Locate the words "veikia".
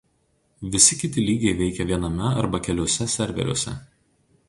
1.61-1.87